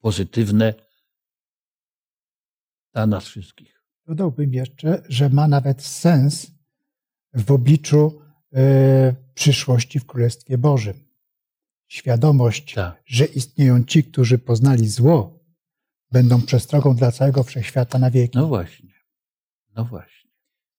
[0.00, 0.74] pozytywne
[2.92, 3.81] dla nas wszystkich.
[4.06, 6.50] Dodałbym jeszcze, że ma nawet sens
[7.34, 8.22] w obliczu
[8.52, 10.94] e, przyszłości w Królestwie Bożym.
[11.88, 13.02] Świadomość, Tak.
[13.06, 15.44] że istnieją ci, którzy poznali zło,
[16.10, 18.38] będą przestrogą dla całego wszechświata na wieki.
[18.38, 18.90] No właśnie.
[19.76, 20.30] No właśnie.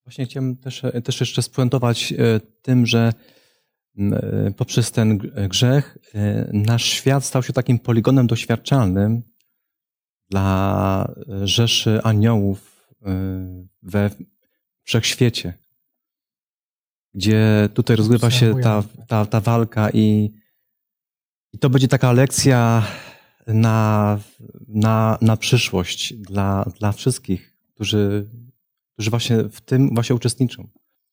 [0.05, 3.13] Właśnie chciałem też, też jeszcze spuentować e, tym, że
[3.97, 5.17] e, poprzez ten
[5.49, 5.97] grzech
[6.53, 9.24] nasz świat stał się takim poligonem doświadczalnym
[10.30, 11.13] dla
[11.43, 12.72] rzeszy aniołów
[13.84, 14.10] we
[14.84, 15.54] wszechświecie,
[17.14, 20.34] gdzie tutaj rozgrywa się ta, ta, ta walka i,
[21.54, 22.88] i to będzie taka lekcja
[23.47, 24.20] na,
[24.68, 28.30] na, na przyszłość dla, dla wszystkich, którzy,
[28.93, 30.68] którzy właśnie w tym właśnie uczestniczą.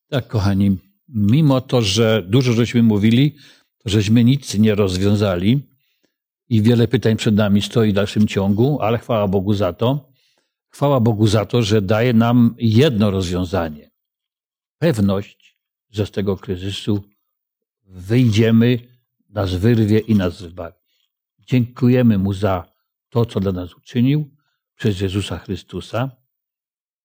[0.09, 0.77] Tak, kochani,
[1.09, 3.35] mimo to, że dużo żeśmy mówili,
[3.77, 5.59] to żeśmy nic nie rozwiązali
[6.49, 10.10] i wiele pytań przed nami stoi w dalszym ciągu, ale chwała Bogu za to.
[10.71, 13.91] Chwała Bogu za to, że daje nam jedno rozwiązanie.
[14.77, 15.57] Pewność,
[15.89, 17.03] że z tego kryzysu
[17.83, 18.79] wyjdziemy,
[19.29, 20.77] nas wyrwie i nas zbawi.
[21.39, 22.73] Dziękujemy Mu za
[23.09, 24.35] to, co dla nas uczynił
[24.75, 26.11] przez Jezusa Chrystusa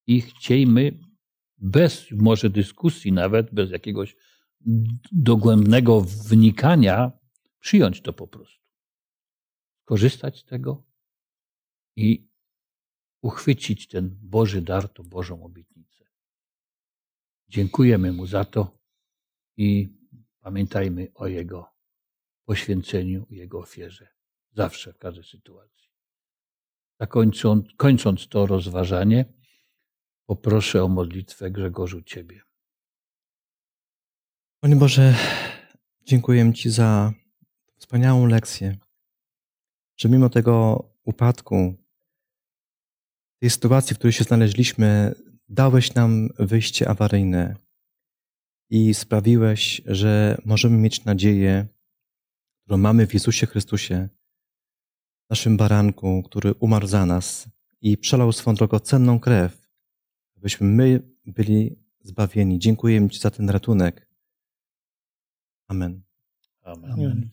[0.06, 0.98] i chciejmy
[1.58, 4.16] bez może dyskusji, nawet bez jakiegoś
[5.12, 7.12] dogłębnego wnikania,
[7.58, 8.64] przyjąć to po prostu.
[9.84, 10.84] Korzystać z tego
[11.96, 12.28] i
[13.26, 16.04] uchwycić ten Boży dar, tą Bożą obietnicę.
[17.48, 18.78] Dziękujemy Mu za to
[19.56, 19.98] i
[20.40, 21.72] pamiętajmy o Jego
[22.44, 24.08] poświęceniu, Jego ofierze.
[24.52, 25.90] Zawsze, w każdej sytuacji.
[27.00, 29.24] Zakończąc, kończąc to rozważanie,
[30.26, 32.40] poproszę o modlitwę Grzegorzu Ciebie.
[34.60, 35.14] Panie Boże,
[36.04, 37.12] dziękuję Ci za
[37.76, 38.76] wspaniałą lekcję,
[39.96, 41.85] że mimo tego upadku,
[43.40, 45.14] tej sytuacji, w której się znaleźliśmy,
[45.48, 47.56] dałeś nam wyjście awaryjne
[48.70, 51.66] i sprawiłeś, że możemy mieć nadzieję,
[52.62, 54.08] którą mamy w Jezusie Chrystusie,
[55.30, 57.48] naszym baranku, który umarł za nas
[57.80, 59.68] i przelał swą drogocenną krew,
[60.36, 62.58] abyśmy my byli zbawieni.
[62.58, 64.08] Dziękuję Ci za ten ratunek.
[65.68, 66.02] Amen.
[66.62, 66.92] Amen.
[66.92, 67.30] Amen.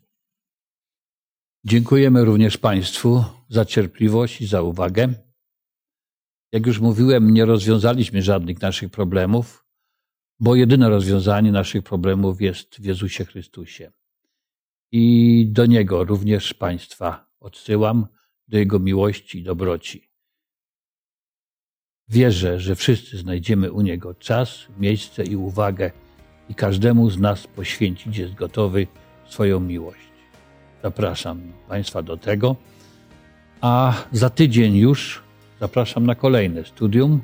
[1.66, 5.14] Dziękujemy również Państwu za cierpliwość i za uwagę.
[6.54, 9.66] Jak już mówiłem, nie rozwiązaliśmy żadnych naszych problemów,
[10.40, 13.92] bo jedyne rozwiązanie naszych problemów jest w Jezusie Chrystusie.
[14.92, 18.08] I do Niego również Państwa odsyłam,
[18.48, 20.10] do Jego miłości i dobroci.
[22.10, 25.92] Wierzę, że wszyscy znajdziemy u Niego czas, miejsce i uwagę
[26.50, 28.88] i każdemu z nas poświęcić jest gotowy
[29.26, 30.12] swoją miłość.
[30.84, 32.56] Zapraszam Państwa do tego.
[33.62, 35.23] A za tydzień już
[35.64, 37.22] Zapraszam na kolejne studium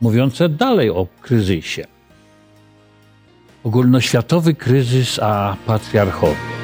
[0.00, 1.86] mówiące dalej o kryzysie.
[3.64, 6.59] Ogólnoświatowy kryzys a patriarchowy.